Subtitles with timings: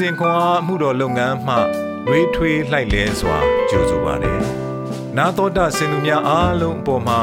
[0.00, 1.56] စဉ်ခွန်အားမှုတော်လုပ်ငန်းမှ
[2.08, 4.40] ရွေးထွေးလှိုက်လဲစွာကြိုဆိုပါတယ်။
[5.16, 7.20] နာတော်တာစင်သူများအားလုံးအပေါ်မှာ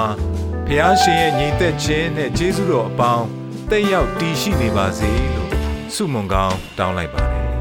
[0.66, 3.26] ဖះရှင်ရဲ့ညီသက်ခြင်းနဲ့ကျေးဇူးတော်အပေါင်း
[3.70, 5.52] တက်ရောက်တည်ရှိနေပါစေလို့
[5.94, 7.48] ဆုမွန်ကောင်းတောင်းလိုက်ပါတယ်။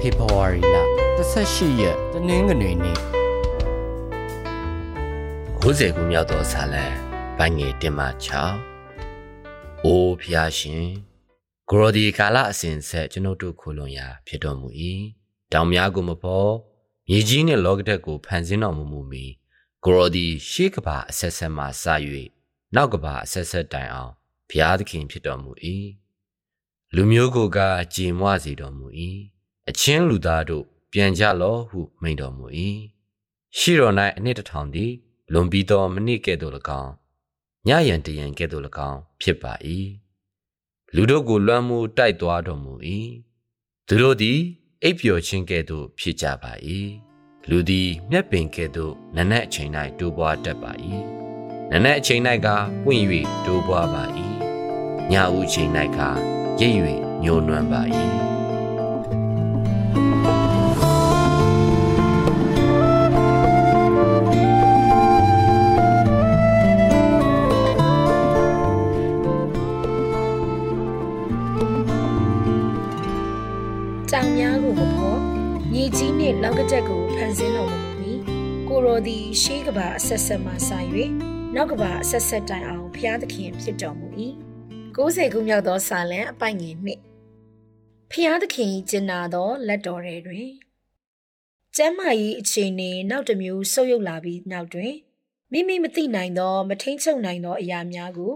[0.00, 0.76] February လ
[1.18, 2.98] 18ရက်တနင်္ဂနွေနေ့
[5.60, 6.84] 90ခုမြောက်သောဇာလံ
[7.38, 8.06] ပိုင်းငယ်တင်မှ
[8.70, 10.86] 6အိုးဖျားရှင်
[11.72, 14.68] ဂရောဒီကာလအစဉ်ဆက်ကျွန်ုပ်တို့ခိုလွန်ရာဖြစ်တော်မူ၏
[15.52, 16.52] တောင်များကိုမပေါ်
[17.08, 19.24] မြေကြီးနှင့်လောကဓာတ်ကိုဖန်ဆင်းတော်မူမူမီ
[19.84, 21.84] ဂရောဒီရှေးကဘာအဆက်ဆက်မှစ၍
[22.74, 24.12] နောက်ကဘာအဆက်ဆက်တိုင်အောင်
[24.48, 25.52] ဘုရားသခင်ဖြစ်တော်မူ၏
[26.94, 27.58] လူမျိုးကိုက
[27.94, 28.86] ကြည်မွစေတော်မူ၏
[29.68, 32.46] အချင်းလူသားတို့ပြန်ကြလောဟုမိန်တော်မူ၏
[33.58, 34.92] ရှိတော်၌အနှစ်တစ်ထောင်သည်
[35.32, 36.92] လွန်ပြီးသောမနစ်ကဲ့သို့၎င်း
[37.66, 39.54] ညယံတယံကဲ့သို့၎င်းဖြစ်ပါ၏
[40.96, 42.72] လူတို့ကိုလွှမ်းမိုးတိုက်သွားတော်မူ၏
[43.88, 44.38] သူတို့သည်
[44.82, 46.52] အိပ်ပျော်ခြင်းကဲ့သို့ဖြစ်ကြပါ၏
[47.48, 50.72] လူသည်မျက်ပင်ကဲ့သို့နနက်အချိန်၌တိုးပွားတတ်ပါ၏
[51.70, 52.48] နနက်အချိန်၌က
[52.84, 53.04] ပွင့်၍
[53.44, 54.04] တိုးပွားပါ၏
[55.12, 55.98] ညဦးအချိန်၌က
[56.60, 56.78] ရိပ်၍
[57.22, 57.82] ညှိုးနွမ်းပါ၏
[74.16, 75.20] တောင်များကိုမဖော်
[75.72, 78.12] မြေကြီးနှင့်လောက်ကတက်ကိုဖန်ဆင်းတော်မူမီ
[78.68, 80.70] ကိုရောသည်ရှေးကဘာအဆက်ဆက်မှစ၍
[81.54, 84.08] နောက်ကဘာအဆက်ဆက်တိုင်အောင်ဖျားသခင်ဖြစ်တော်မူ၏
[84.96, 87.02] 90ခုမြောက်သောစာလံအပိုင်ငယ်နှင့်
[88.10, 90.48] ဖျားသခင်ကျင်နာသောလက်တော်ထဲတွင်
[91.76, 94.92] ကျမ်းမာရေးအခြေအနေနောက်တစ်မျိုးဆုပ်ယုပ်လာပြီးနောက်တွင်
[95.52, 98.32] မိမိမသိနိုင်သော မထိန်ချုပ်နိုင်သောအရာများကို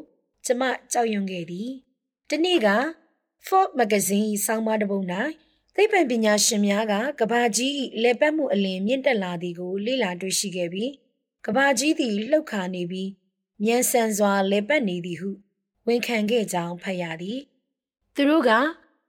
[0.47, 1.69] ကျမကြောက်ရွံ့ခဲ့သည်
[2.29, 2.69] ဒီနေ့က
[3.47, 5.07] Ford Magazine စောင်းပါတစ်ပုဒ်၌
[5.79, 10.93] သိပ္ပံပညာရှင်များကကဘာကြီးလေပတ်မှုအလင်းမြင့်တက်လာသည်ကို လေ့လာတွေ့ရှိခဲ့ပြီး
[11.47, 13.11] ကဘာကြီးသည်လှုပ်ခါနေပြီး
[13.63, 15.31] မြန်ဆန်စွာလေပတ်နေသည်ဟု
[15.87, 17.41] ဝန်ခံခဲ့ကြောင်းဖတ်ရသည်
[18.15, 18.51] သူတို့က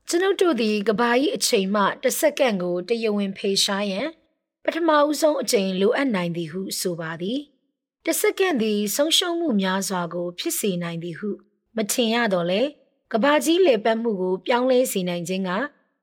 [0.10, 4.08] ကျွန်ုပ်တို့သည်ကဘာကြီးအချိန်မှတစ်စက္ကန့်ကိုတရဝင်ဖေရှားရန်
[4.64, 7.40] ပထမဦးဆုံးအချိန်လိုအပ်နိုင်သည်ဟုဆိုပါသည်
[8.06, 11.30] တစ်စက္ကန့်သည်ဆုံးရှုံးမှုများစွာကို ဖြစ်စေနိုင်သည်ဟု
[11.76, 12.62] မထင်ရတော့လေ
[13.12, 15.52] ကဘာကြီးလေပတ်မှုကို ပြောင်းလဲစေနိုင်ခြင်းက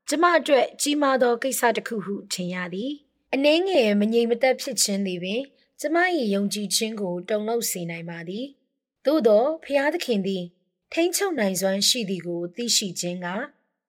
[0.08, 2.92] ကျမအတွက်ကြီးမားသောကိစ္စတစ်ခုဟုထင်ရသည်
[3.34, 5.42] အနှင်းငယ်မငြိမ်မသက်ဖြစ်ခြင်းသည်ပင်
[5.80, 5.96] ကျမ၏
[6.34, 8.46] ယုံကြည်ခြင်းကိုတုန်လှုပ်စေနိုင်ပါသည်
[9.04, 10.44] သို့သောဖျားသခင်သည်
[10.92, 13.26] ထိမ့်ချုပ်နိုင်စွမ်းရှိသည်ကို သိရှိခြင်းက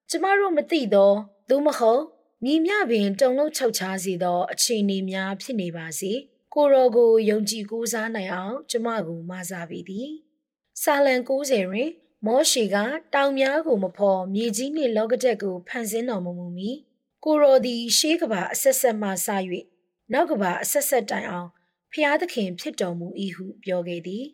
[0.09, 1.11] ကျမတို့မသိသော
[1.49, 2.03] သို့မဟုတ်
[2.43, 6.11] မြည်မြပင်တုန်လှုပ်ချုပ်ချားစေသော အခြေအနေများဖြစ်နေပါစေ
[6.53, 10.09] ကိုရောကိုယုံကြည်ကိုးစားနိုင်အောင် ကျမကိုမဆာပေသည်
[10.81, 11.89] စာလံ90တွင်
[12.25, 12.75] မောရှေက
[13.13, 16.69] တောင်များကိုမဖော်မြေကြီးနှင့်လောကတက်ကိုဖန်ဆင်းတော်မမူမီ
[17.23, 19.27] ကိုရောသည်ရှေးကဘာအဆက်ဆက်မှစ၍
[20.13, 21.49] နောက်ကဘာအဆက်ဆက်တိုင်အောင်
[21.91, 24.25] ဖျားသခင်ဖြစ်တော်မူ၏ဟုပြောခဲ့သည်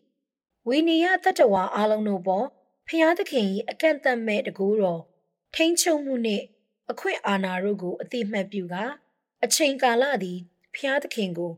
[0.67, 2.47] ဝိနည်းတတ္တဝါအလုံးတို့ပေါ်
[2.87, 5.01] ဖျားသခင်၏အကန့်အသတ်မဲ့တကူတော်
[5.55, 6.45] ထိန်ချုံမှုနှင့်
[6.91, 8.75] အခွင့်အာဏာတို့ကိုအတိမတ်ပြုက
[9.43, 10.39] အချိန်ကာလသည်
[10.75, 11.51] ဖျားသခင်ကို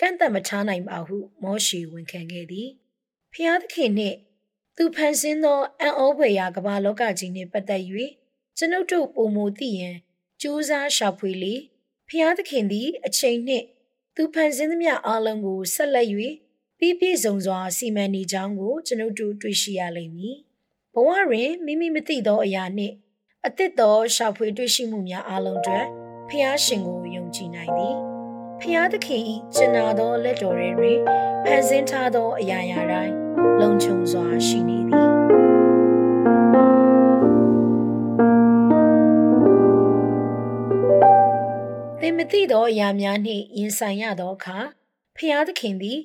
[0.00, 2.68] ကန့်သက်မထားနိုင်ပါဟုမောရှေဝန်ခံခဲ့သည်
[3.34, 4.16] ဖျားသခင်နှင့်
[4.76, 7.82] သူဖန်ဆင်းသောအံ့ဩဖွယ်ရာကမ္ဘာလောကကြီးနှင့်ပတ်သက်၍
[8.56, 9.96] ကျွန်ုပ်တို့ပုံမူသိရန်
[10.40, 11.54] ကြိုးစားရှာဖွေလေ
[12.08, 13.64] ဖျားသခင်သည် အချိန်နှင့်
[14.14, 16.08] သူဖန်ဆင်းသမျှအလုံးကိုဆက်လက်၍
[16.78, 20.36] ပြီးပြည့်စုံစွာစီမံနေကြောင်းကိုကျွန်ုပ်တို့တွေ့ရှိရလိမ့်မည်
[20.94, 22.94] ဘဝတွင်မိမိမသိသောအရာနှင့်
[23.46, 25.80] အသစ်သောရှာဖွေတွေ့ရှိမှုများအလုံးတွေ
[26.28, 27.96] ဖျားရှင်ကိုယုံကြည်နိုင်သည်
[28.60, 29.22] ဖျားသခင်၏
[29.54, 30.98] ကျင်နာသောလက်တော်တွင်
[31.44, 33.23] ဖန်ဆင်းထားသောအရာရာတိုင်း
[33.60, 35.08] လုံခြုံစွာရှိနေသည်
[42.00, 44.58] သင်မသိသောအရာများနှင့်ရင်ဆိုင်ရသောအခါ
[45.16, 45.98] ဖျားသခင်သည်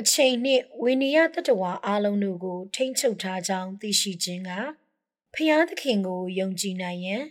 [0.00, 4.50] အချိန်နှင့်ဝိနည်းတတဝါအလုံးတို့ကို ထိမ့်ချုပ်ထားကြောင်းသိရှိခြင်းက
[5.34, 7.24] ဖျားသခင်ကိုယုံကြည်နိုင်ရန်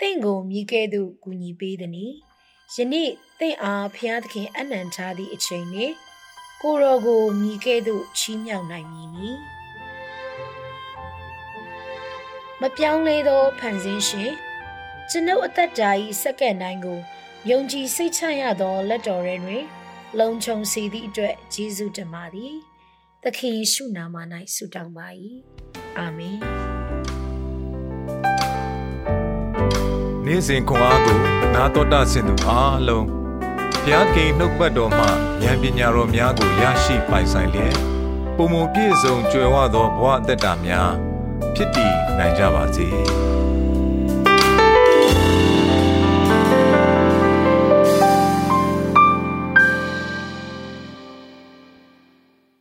[0.00, 2.12] သင်ကိုမြည်ကဲ့သို့ကူညီပေးသည်။
[2.76, 5.94] ယနေ့သင်အားဖျားသခင်အနံထားသည့်အချိန်နှင့်
[6.62, 9.30] ကိုရောကိုမြည်ကဲ့သို့ချီးမြှောက်နိုင်မည်နီ
[12.60, 14.32] မပြောင်းလဲသောဖန်ဆင်းရှင်
[15.10, 15.90] ကျွန်ုပ်အသက်တာ၏
[16.22, 16.98] စက္ကန့်တိုင်းကို
[17.50, 19.64] ယုံကြည်စိတ်ချရသောလက်တော်ထဲတွင်
[20.18, 22.54] လုံခြုံစေသည့်အတွက်ယေရှုတင်ပါသည်
[23.22, 24.16] သခင်ယေရှုနာမ၌
[24.54, 25.06] ဆုတောင်းပါ၏
[25.98, 26.38] အာမင်
[30.24, 31.18] နေ့စဉ်ခွန်အားကို
[31.54, 33.23] နာတော်တာဆင်သူအားလုံး
[33.86, 35.04] ဘုရားခင်နှုတ်ပတ်တော်မှ
[35.42, 37.76] ဉာဏ်ပညာတော်များကိုရရှိပိုင်ဆိုင်လျက်
[38.36, 40.90] ပုံမပြည့်စုံကြွယ်ဝသောဘဝအသက်တာများ
[41.54, 42.88] ဖြစ်တည်နိုင်ကြပါစေ။